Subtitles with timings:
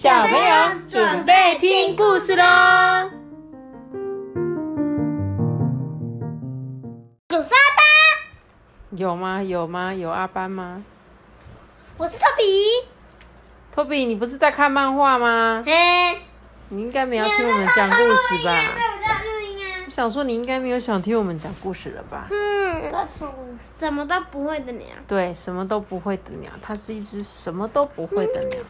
[0.00, 0.54] 小朋友
[0.86, 2.44] 准备听故事喽！
[7.30, 7.82] 有沙巴，
[8.90, 9.42] 有吗？
[9.42, 9.92] 有吗？
[9.92, 10.84] 有阿班吗？
[11.96, 12.44] 我是托比。
[13.72, 15.64] 托比，你不是在看漫画吗？
[15.66, 16.16] 嘿，
[16.68, 18.54] 你应该没有听我们讲故事吧？
[19.84, 22.28] 我想说，你应该没有想听我们讲故事了吧？
[22.30, 22.36] 嗯，
[23.02, 23.08] 个
[23.78, 28.60] 什么都不会的鸟，对，什么都不会的鸟，它是一只什么都不会的鸟。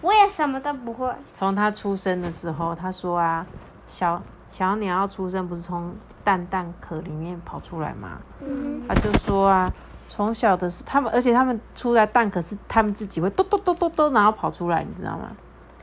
[0.00, 1.10] 我也什么都不会。
[1.32, 3.46] 从它出生的时候，他说啊，
[3.86, 4.20] 小
[4.50, 8.18] 小鸟要出生不是从蛋蛋壳里面跑出来吗？
[8.40, 9.72] 嗯，他就说啊，
[10.08, 15.30] 从小的时他们，而且他们出来蛋壳是他们自己会咚咚咚咚咚，然后跑出来，你知道吗？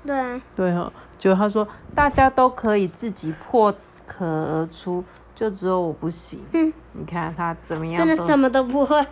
[0.03, 3.73] 对啊，对哦，就他说大家都可以自己破
[4.05, 5.03] 壳而出，
[5.41, 6.45] 就只有我不行。
[6.53, 9.03] 嗯你看他怎么样真的什么都不会。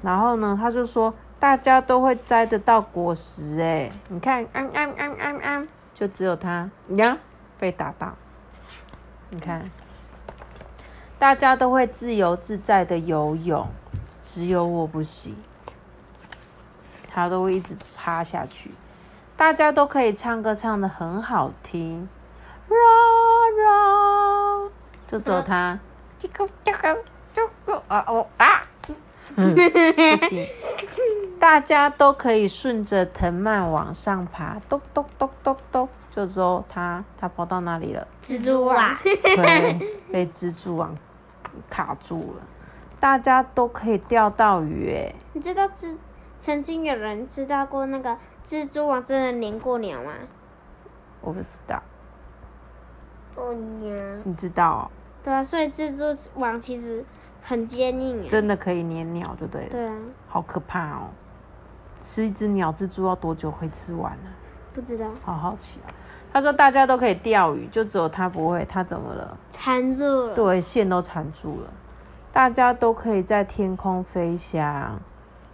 [0.00, 7.18] 然后呢，他就说大家都会摘得到果实，哎，你看，安安安安安，就只有他，呀
[7.58, 8.14] 被打到，
[9.28, 9.62] 你看，
[11.18, 13.68] 大家都会自由自在的游泳，
[14.22, 15.36] 只有我不行，
[17.12, 18.70] 他都会一直趴下去。
[19.36, 22.08] 大家都可以唱歌，唱的很好听，
[25.12, 25.78] 就只有他，
[26.18, 26.98] 这个这个
[27.34, 28.62] 这个啊哦啊。
[29.36, 30.46] 嗯，不行，
[31.38, 38.08] 大家都可以顺着藤蔓往上爬，咚咚咚咚咚，就说他他跑到哪里了？
[38.24, 40.94] 蜘蛛网，对，被蜘蛛网
[41.68, 42.42] 卡住了。
[42.98, 45.94] 大家都可以钓到鱼，哎，你知道蜘
[46.40, 50.12] 曾经有人知道过那个蜘蛛网真的粘过鸟吗？
[51.20, 51.82] 我不知道，
[53.34, 54.20] 哦娘。
[54.24, 54.90] 你知道、哦？
[55.24, 57.04] 对啊，所以蜘蛛网其实
[57.42, 58.26] 很坚硬啊。
[58.28, 59.68] 真的可以粘鸟，就对了。
[59.70, 59.96] 对啊，
[60.28, 61.10] 好可怕哦！
[62.00, 64.30] 吃一只鸟蜘蛛要多久会吃完呢、
[64.74, 65.88] 不知道好好奇啊！
[66.32, 69.38] 他说大家都可以钓鱼，就只有他不会，他怎么了？
[69.50, 70.34] 缠住了。
[70.34, 71.70] 对，线都缠住了。
[72.32, 74.98] 大家都可以在天空飞翔，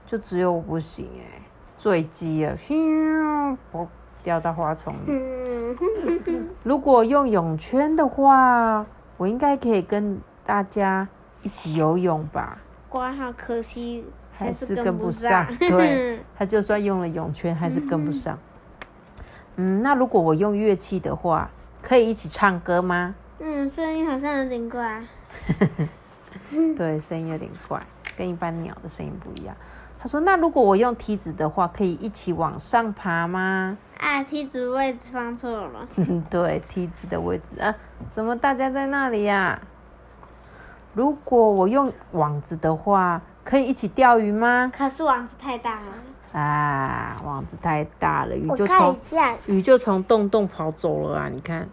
[0.06, 1.42] 就只有我不行哎、
[1.76, 3.86] 坠机了，咻，我
[4.22, 4.98] 掉到花丛里。
[5.08, 5.76] 嗯，
[6.62, 8.86] 如果用泳圈的话，
[9.18, 11.06] 我应该可以跟大家
[11.42, 12.56] 一起游泳吧？
[12.88, 15.58] 挂号可惜还是跟跟不上上。。
[15.58, 18.38] 对， 他就算用了泳圈，还是跟不上。
[19.56, 21.50] 嗯，那如果我用乐器的话，
[21.82, 23.14] 可以一起唱歌吗？
[23.40, 25.02] 嗯，声音好像有点怪。
[26.76, 27.82] 对，声音有点怪，
[28.16, 29.54] 跟一般鸟的声音不一样。
[30.00, 35.88] 他说：“那如果我用梯子的话，可以一起往上爬吗啊，梯子位置放错了。
[36.30, 37.74] ”对，梯子的位置啊，
[38.10, 39.60] 怎么大家在那里呀、
[40.94, 44.72] 如果我用网子的话，可以一起钓鱼吗？
[44.76, 46.38] 可是网子太大了。
[46.38, 48.96] 啊，网子太大了，鱼就从
[49.46, 51.28] 鱼就从洞洞跑走了啊！
[51.32, 51.66] 你看，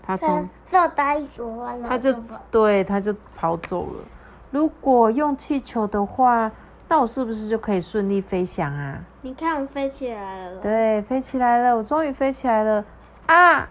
[0.00, 2.20] 它从这这搭一朵花，了它就跑
[2.52, 4.04] 对，它就跑走了。
[4.52, 6.52] 如果用气球的话，
[6.88, 9.00] 那我是不是就可以顺利飞翔啊？
[9.22, 10.60] 你看我飞起来了。
[10.60, 12.84] 对，飞起来了，我终于飞起来了
[13.26, 13.68] 啊！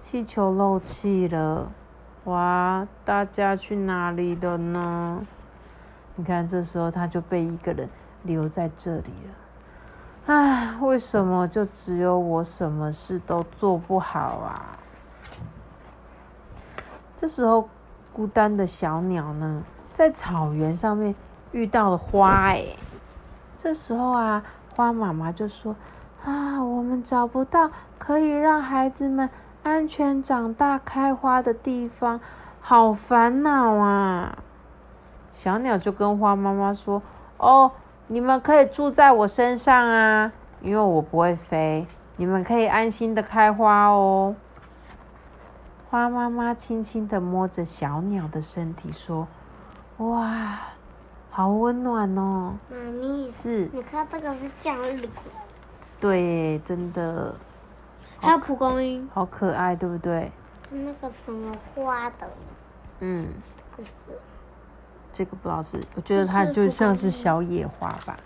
[0.00, 1.70] 气球漏气了，
[2.24, 2.88] 哇！
[3.04, 5.22] 大家去哪里了呢？
[6.16, 7.86] 你看，这时候他就被一个人
[8.22, 9.34] 留在这里了。
[10.26, 14.78] 唉，为什么就只有我什么事都做不好啊？
[17.14, 17.68] 这时候，
[18.10, 19.62] 孤单的小鸟呢，
[19.92, 21.14] 在草原上面
[21.52, 22.64] 遇到了花哎。
[23.58, 24.42] 这时候啊，
[24.74, 25.76] 花妈妈就说
[26.24, 29.28] ：“啊，我们找不到可以让孩子们
[29.62, 32.20] 安全长大开花的地方，
[32.60, 34.38] 好烦恼啊！”
[35.32, 37.00] 小鸟就跟花妈妈说
[37.38, 37.70] ：“哦，
[38.08, 44.34] 你们可以住在我身上啊，因为我不会飞，你们可以安心的开花哦。”
[45.90, 49.26] 花妈妈轻轻的摸着小鸟的身体说
[49.98, 50.58] ：“哇，
[51.30, 55.30] 好温暖哦！”妈咪，是，你看这个是向日葵，
[56.00, 57.34] 对，真的
[58.20, 59.08] 还有蒲公英。
[59.12, 60.30] 好可爱，对不对？
[60.70, 62.28] 那个什么花的，
[63.00, 63.26] 嗯，
[63.74, 63.90] 不是，
[65.12, 68.16] 这个不知道是，我觉得它就像是小野花吧。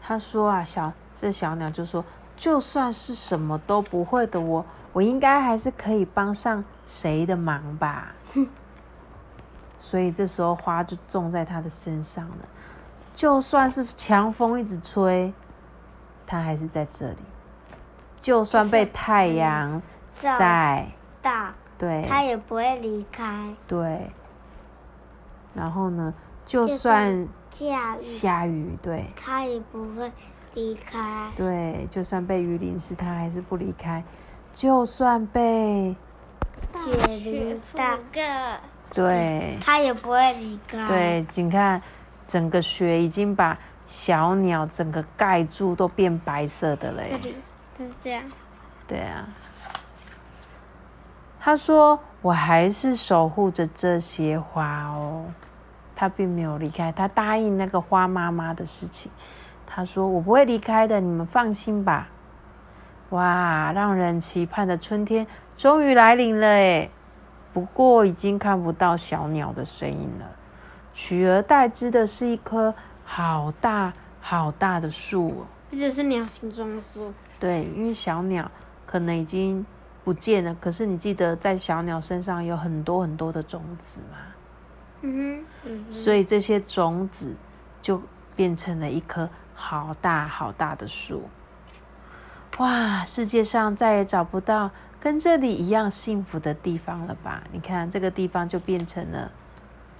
[0.00, 2.04] 他说啊，小这小鸟就说，
[2.36, 8.14] 就算是什么都不会的我，我应该还是可以帮上谁的忙吧。
[9.78, 12.36] 所以这时候花就种在他的身上了。
[13.12, 15.30] 就算是强风一直吹，
[16.26, 17.22] 它还是在这里。
[18.22, 20.86] 就算被太阳照晒，
[21.20, 23.52] 大，对，它也不会离开。
[23.66, 24.10] 对。
[25.52, 26.14] 然后呢，
[26.46, 30.10] 就就算下雨，下雨，对，它也不会
[30.54, 31.30] 离开。
[31.36, 34.02] 对，就算被雨淋湿，它还是不离开。
[34.54, 35.94] 就算被
[36.74, 38.60] 雪覆大，盖，
[38.94, 41.82] 对它也不会离开。，对，你看
[42.26, 47.06] 整个雪已经把小鸟整个盖住，都变白色的嘞。
[47.10, 47.34] 这里
[47.78, 48.24] 就是这样。
[48.86, 49.26] 对啊，
[51.40, 55.24] 他说：“我还是守护着这些花哦。”
[55.94, 59.10] 他并没有离开，他答应那个花妈妈的事情。
[59.66, 62.08] 他说：“我不会离开的，你们放心吧。”
[63.10, 65.26] 哇，让人期盼的春天
[65.56, 66.90] 终于来临了诶！
[67.52, 70.26] 不过已经看不到小鸟的身影了，
[70.94, 72.74] 取而代之的是一棵
[73.04, 75.46] 好大好大的树哦。
[75.70, 78.48] 而且是鸟形状的树，对，因为小鸟
[78.86, 79.66] 可能已经
[80.04, 84.16] 不见了，可是你记得在小鸟身上有很多很多的种子嘛，
[85.00, 87.34] 嗯嗯哼，所以这些种子
[87.80, 88.00] 就
[88.36, 91.24] 变成了一棵好大好大的树。
[92.58, 97.42] 哇，世界上再也找不到跟这里一样幸福的地方了吧？
[97.50, 99.32] 你看这个地方就变成了。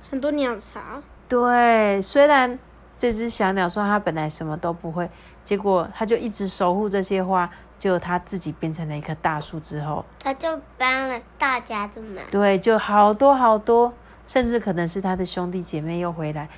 [0.08, 0.80] 很多鸟巢，
[1.28, 2.56] 对，虽然
[3.02, 5.10] 这只小鸟说它本来什么都不会，
[5.42, 12.22] 结果它就一直守护这些花，结果它自己变成了一棵大树之后，它就帮了大家的忙。
[12.30, 13.92] 对，就好多好多，
[14.28, 16.48] 甚至可能是他的兄弟姐妹又回来，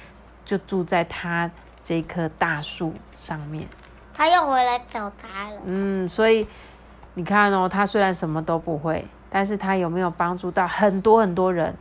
[0.44, 1.50] 就住在它
[1.82, 3.66] 这棵大树上面。
[4.12, 5.56] 它又回来找它了。
[5.64, 6.46] 嗯，所以
[7.14, 11.74] 你看哦，它虽然什么都不会，但是它有没有帮助到很多很多人，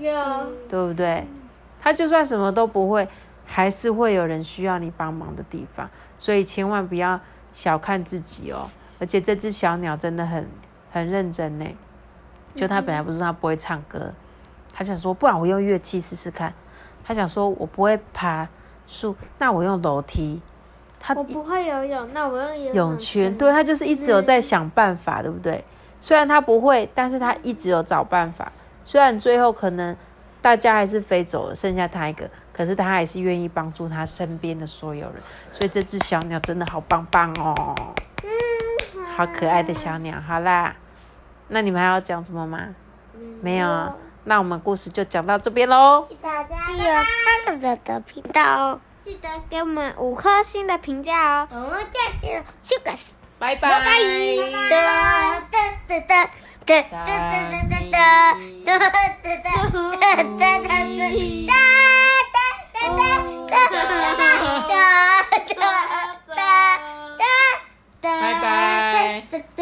[0.00, 0.10] 有
[0.66, 1.26] 对不对？
[1.82, 3.06] 它就算什么都不会，
[3.50, 7.18] 还是会有人需要你帮忙的地方，所以千万不要
[7.52, 8.68] 小看自己哦。
[9.00, 10.46] 而且这只小鸟真的很
[10.92, 11.66] 很认真呢，
[12.54, 14.12] 就它本来不是说他不会唱歌，
[14.72, 16.52] 他想说，不然我用乐器试试看。
[17.04, 18.46] 他想说，我不会爬
[18.86, 20.42] 树，那我用楼梯。
[21.00, 25.64] 他我不会游泳，那我用游泳圈，对他就是一直有在想办法，对不对？
[26.00, 28.52] 虽然他不会，但是他一直有找办法。
[28.84, 29.96] 虽然最后可能
[30.48, 35.22] 大家还是飞走了，剩下他一个，可是他还是愿意帮助他身边的所有人。
[35.52, 37.74] 所以这只小鸟真的好棒棒哦，
[39.14, 40.18] 好可爱的小鸟。
[40.26, 40.74] 好啦，
[41.48, 42.60] 那你们还要讲什么吗？
[43.42, 46.08] 没有啊，那我们故事就讲到这边喽。
[46.22, 46.94] 大家订阅
[47.44, 48.80] 他的的频道哦。
[49.02, 51.48] 记得给我们五颗星的评价哦。
[51.50, 52.90] 我们下次就个
[53.38, 53.68] 拜拜。
[68.20, 69.58] 拜拜。